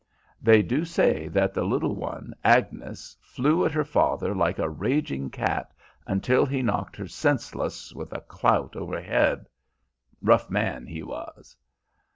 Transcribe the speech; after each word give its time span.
They 0.41 0.63
do 0.63 0.83
say 0.83 1.27
that 1.27 1.53
the 1.53 1.63
little 1.63 1.93
one 1.93 2.33
Agnes 2.43 3.15
flew 3.21 3.65
at 3.65 3.71
her 3.73 3.83
father 3.85 4.33
like 4.33 4.57
a 4.57 4.67
raging 4.67 5.29
cat 5.29 5.75
until 6.07 6.43
he 6.43 6.63
knocked 6.63 6.95
her 6.95 7.07
senseless 7.07 7.93
with 7.93 8.11
a 8.11 8.21
clout 8.21 8.75
over 8.75 8.99
head; 8.99 9.45
rough 10.19 10.49
man 10.49 10.87
he 10.87 11.03
was." 11.03 11.55